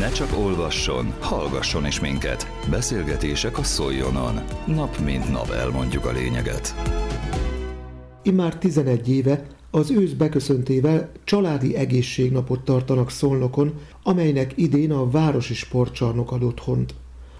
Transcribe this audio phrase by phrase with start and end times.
[0.00, 2.50] Ne csak olvasson, hallgasson is minket.
[2.70, 4.40] Beszélgetések a Szoljonon.
[4.66, 6.74] Nap mint nap elmondjuk a lényeget.
[8.22, 16.32] Immár 11 éve az ősz beköszöntével családi egészségnapot tartanak Szolnokon, amelynek idén a Városi Sportcsarnok
[16.32, 16.94] ad otthont.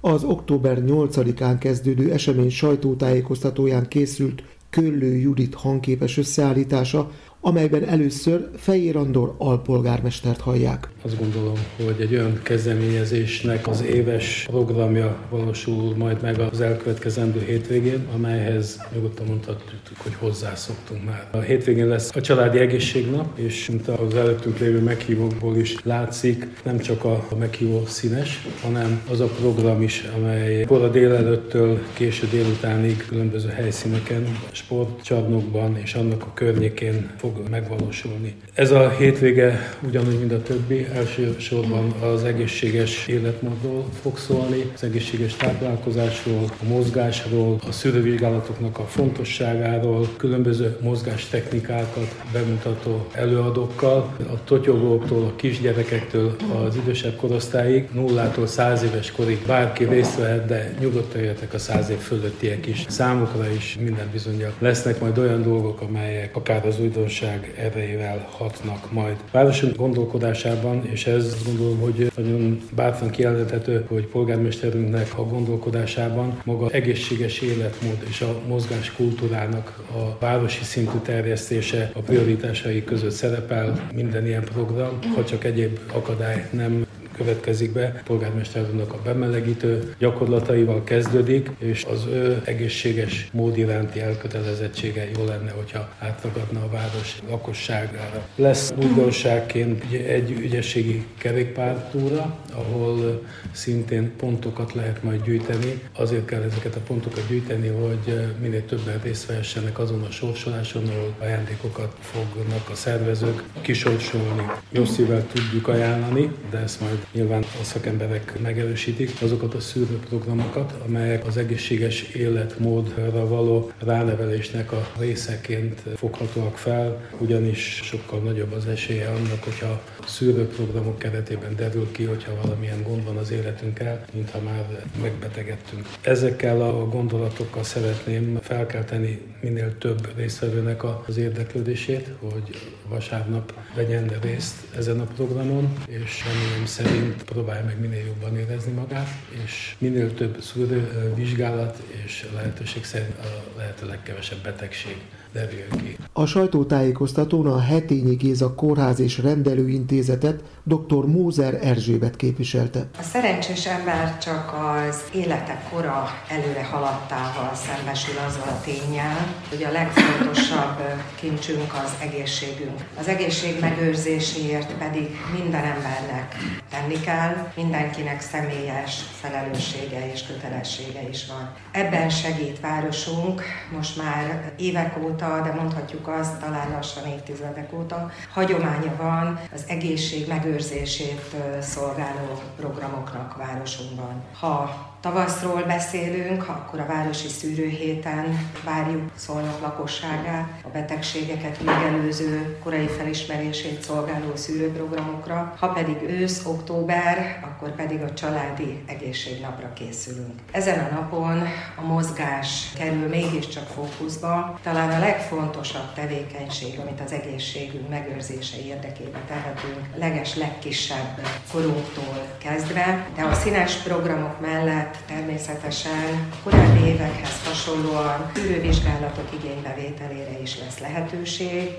[0.00, 7.10] Az október 8-án kezdődő esemény sajtótájékoztatóján készült Köllő Judit hangképes összeállítása
[7.46, 10.93] amelyben először Fejér Andor alpolgármestert hallják.
[11.04, 18.06] Azt gondolom, hogy egy olyan kezdeményezésnek az éves programja valósul majd meg az elkövetkezendő hétvégén,
[18.14, 21.28] amelyhez nyugodtan mondhatjuk, hogy hozzászoktunk már.
[21.30, 26.78] A hétvégén lesz a családi egészségnap, és mint az előttünk lévő meghívókból is látszik, nem
[26.78, 33.48] csak a meghívó színes, hanem az a program is, amely kora délelőttől késő délutánig különböző
[33.48, 38.34] helyszíneken, sportcsarnokban és annak a környékén fog megvalósulni.
[38.54, 45.34] Ez a hétvége ugyanúgy, mint a többi, elsősorban az egészséges életmódról fog szólni, az egészséges
[45.34, 56.36] táplálkozásról, a mozgásról, a szűrővizsgálatoknak a fontosságáról, különböző mozgástechnikákat bemutató előadókkal, a totyogóktól, a kisgyerekektől
[56.66, 61.90] az idősebb korosztályig, nullától száz éves korig bárki részt vehet, de nyugodtan jöhetek a száz
[61.90, 62.84] év fölöttiek is.
[62.88, 69.16] Számukra is minden bizonyal lesznek majd olyan dolgok, amelyek akár az újdonság erejével hatnak majd.
[69.30, 76.70] Városunk gondolkodásában, és ez azt gondolom, hogy nagyon bátran kijelenthető, hogy polgármesterünknek a gondolkodásában maga
[76.70, 84.26] egészséges életmód és a mozgás kultúrának a városi szintű terjesztése a prioritásai között szerepel minden
[84.26, 87.94] ilyen program, ha csak egyéb akadály nem következik be.
[87.98, 95.50] A polgármester a bemelegítő gyakorlataival kezdődik, és az ő egészséges mód iránti elkötelezettsége jó lenne,
[95.50, 98.26] hogyha átragadna a város lakosságára.
[98.36, 103.22] Lesz újdonságként egy ügyességi kerékpártúra, ahol
[103.52, 105.82] szintén pontokat lehet majd gyűjteni.
[105.96, 111.14] Azért kell ezeket a pontokat gyűjteni, hogy minél többen részt vehessenek azon a sorsoláson, ahol
[111.18, 114.50] ajándékokat fognak a szervezők kisorsolni.
[114.70, 121.26] Jó szívvel tudjuk ajánlani, de ezt majd Nyilván a szakemberek megerősítik azokat a szűrőprogramokat, amelyek
[121.26, 129.44] az egészséges életmódra való ránevelésnek a részeként foghatóak fel, ugyanis sokkal nagyobb az esélye annak,
[129.44, 135.86] hogyha szűrőprogramok keretében derül ki, hogyha valamilyen gond van az életünkkel, mintha már megbetegedtünk.
[136.00, 145.00] Ezekkel a gondolatokkal szeretném felkelteni minél több résztvevőnek az érdeklődését, hogy vasárnap vegyen részt ezen
[145.00, 149.08] a programon, és remélem szerint szerint próbálja meg minél jobban érezni magát,
[149.44, 154.96] és minél több szűrő vizsgálat, és lehetőség szerint a lehető legkevesebb betegség
[155.34, 155.96] derül ki.
[156.12, 161.04] A sajtótájékoztatón a Hetényi Géza Kórház és Rendelőintézetet dr.
[161.06, 162.88] Mózer Erzsébet képviselte.
[162.98, 164.54] A szerencsés ember csak
[164.88, 170.78] az élete kora előre haladtával szembesül azzal a tényel, hogy a legfontosabb
[171.20, 172.84] kincsünk az egészségünk.
[172.98, 176.36] Az egészség megőrzéséért pedig minden embernek
[176.70, 181.54] tenni kell, mindenkinek személyes felelőssége és kötelessége is van.
[181.72, 183.42] Ebben segít városunk
[183.76, 189.64] most már évek óta óta, de mondhatjuk azt talán lassan évtizedek óta, hagyománya van az
[189.66, 194.22] egészség megőrzését szolgáló programoknak városunkban.
[194.40, 203.82] Ha tavaszról beszélünk, akkor a Városi Szűrőhéten várjuk Szolnok lakosságát, a betegségeket megelőző korai felismerését
[203.82, 210.40] szolgáló szűrőprogramokra, ha pedig ősz, október, akkor pedig a családi egészségnapra készülünk.
[210.50, 211.42] Ezen a napon
[211.76, 219.86] a mozgás kerül mégiscsak fókuszba, talán a legfontosabb tevékenység, amit az egészségünk megőrzése érdekében tehetünk,
[219.96, 221.20] leges legkisebb
[221.52, 230.58] korunktól kezdve, de a színes programok mellett természetesen a korábbi évekhez hasonlóan szűrővizsgálatok igénybevételére is
[230.58, 231.70] lesz lehetőség,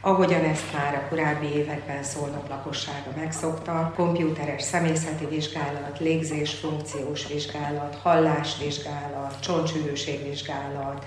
[0.00, 7.98] ahogyan ezt már a korábbi években szólnak lakossága megszokta, komputeres személyzeti vizsgálat, légzés funkciós vizsgálat,
[8.02, 11.04] hallásvizsgálat, csontsűrűségvizsgálat,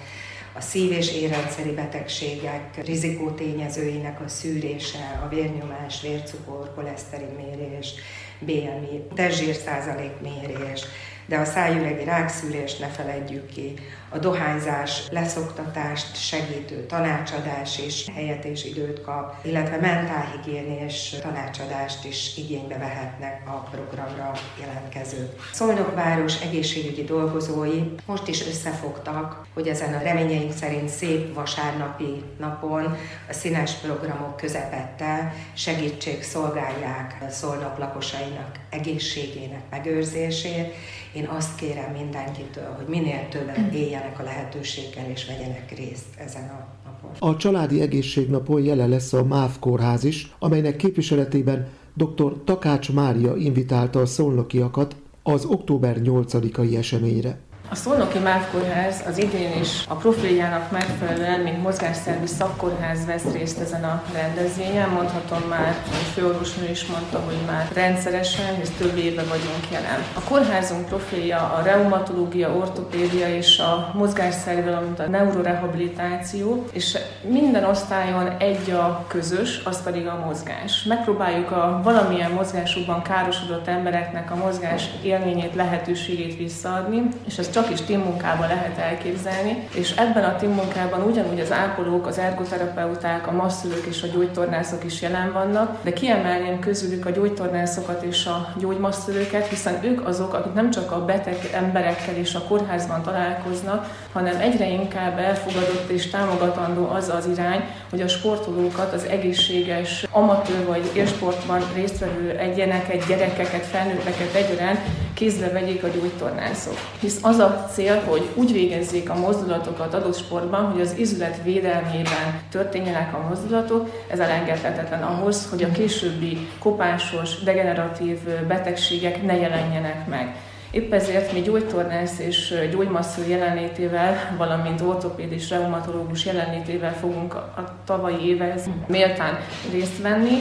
[0.53, 7.93] a szív- és érrendszeri betegségek rizikótényezőinek a szűrése, a vérnyomás, vércukor, koleszterin mérés,
[8.39, 10.81] BMI, testzsír százalék mérés,
[11.25, 13.73] de a szájüregi rákszűrést ne feledjük ki,
[14.13, 22.77] a dohányzás leszoktatást segítő tanácsadás is helyet és időt kap, illetve mentálhigiénés tanácsadást is igénybe
[22.77, 25.49] vehetnek a programra jelentkezők.
[25.51, 32.97] Szolnok város egészségügyi dolgozói most is összefogtak, hogy ezen a reményeink szerint szép vasárnapi napon
[33.29, 40.73] a színes programok közepette segítség szolgálják a Szolnok lakosainak egészségének megőrzését.
[41.13, 46.67] Én azt kérem mindenkitől, hogy minél többen éljenek a lehetőséggel és vegyenek részt ezen a
[46.85, 47.29] napon.
[47.29, 52.43] A Családi Egészségnapon jelen lesz a MÁV kórház is, amelynek képviseletében dr.
[52.43, 57.39] Takács Mária invitálta a szolnokiakat az október 8-ai eseményre.
[57.71, 63.59] A Szolnoki Máv Kórház az idén is a profiljának megfelelően, mint mozgásszervi szakkórház vesz részt
[63.59, 64.89] ezen a rendezvényen.
[64.89, 70.03] Mondhatom már, hogy főorvosnő is mondta, hogy már rendszeresen, és több éve vagyunk jelen.
[70.13, 76.97] A kórházunk profilja a reumatológia, ortopédia és a mozgásszervi, valamint a neurorehabilitáció, és
[77.27, 80.83] minden osztályon egy a közös, az pedig a mozgás.
[80.83, 87.71] Megpróbáljuk a valamilyen mozgásukban károsodott embereknek a mozgás élményét, lehetőségét visszaadni, és ez csak csak
[87.71, 93.85] is teammunkában lehet elképzelni, és ebben a teammunkában ugyanúgy az ápolók, az ergoterapeuták, a masszülők
[93.85, 99.83] és a gyógytornászok is jelen vannak, de kiemelném közülük a gyógytornászokat és a gyógymasszülőket, hiszen
[99.83, 105.17] ők azok, akik nem csak a beteg emberekkel és a kórházban találkoznak, hanem egyre inkább
[105.17, 112.29] elfogadott és támogatandó az az irány, hogy a sportolókat, az egészséges amatőr vagy élsportban résztvevő
[112.29, 114.79] egyeneket, gyerekeket, felnőtteket egyaránt
[115.21, 116.73] kézbe vegyék a gyógytornászok.
[116.99, 122.41] Hisz az a cél, hogy úgy végezzék a mozdulatokat adott sportban, hogy az izület védelmében
[122.51, 130.35] történjenek a mozdulatok, ez elengedhetetlen ahhoz, hogy a későbbi kopásos, degeneratív betegségek ne jelenjenek meg.
[130.71, 138.27] Épp ezért mi gyógytornász és gyógymasször jelenlétével, valamint ortopéd és reumatológus jelenlétével fogunk a tavalyi
[138.27, 139.39] évhez méltán
[139.71, 140.37] részt venni,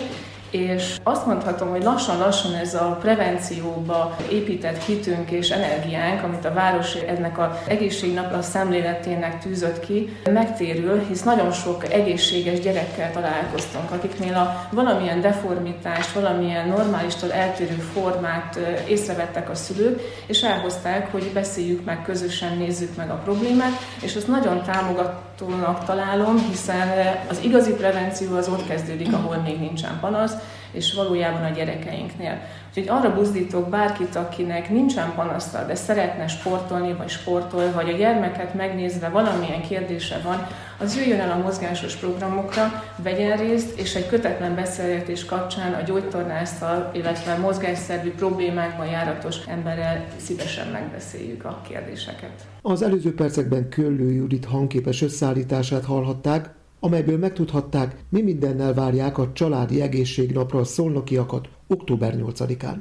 [0.50, 6.94] és azt mondhatom, hogy lassan-lassan ez a prevencióba épített hitünk és energiánk, amit a város
[6.94, 14.68] ennek a egészségnapra szemléletének tűzött ki, megtérül, hisz nagyon sok egészséges gyerekkel találkoztunk, akiknél a
[14.70, 18.58] valamilyen deformitást, valamilyen normálistól eltérő formát
[18.88, 24.28] észrevettek a szülők, és elhozták, hogy beszéljük meg közösen, nézzük meg a problémát, és azt
[24.28, 26.88] nagyon támogatónak találom, hiszen
[27.28, 30.32] az igazi prevenció az ott kezdődik, ahol még nincsen panasz,
[30.70, 32.38] és valójában a gyerekeinknél.
[32.68, 38.54] Úgyhogy arra buzdítok bárkit, akinek nincsen panaszta, de szeretne sportolni, vagy sportol, vagy a gyermeket
[38.54, 40.46] megnézve valamilyen kérdése van,
[40.78, 46.90] az jöjjön el a mozgásos programokra, vegyen részt, és egy kötetlen beszélgetés kapcsán a gyógytornásszal,
[46.94, 52.32] illetve mozgásszervi problémákban járatos emberrel szívesen megbeszéljük a kérdéseket.
[52.62, 56.50] Az előző percekben Köllő Judit hangképes összeállítását hallhatták,
[56.80, 62.76] amelyből megtudhatták, mi mindennel várják a családi egészségnapra a szolnokiakat október 8-án.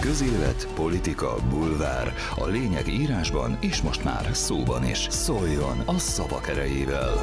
[0.00, 2.12] Közélet, politika, bulvár.
[2.36, 5.06] A lényeg írásban és most már szóban is.
[5.10, 7.22] Szóljon a szavak erejével!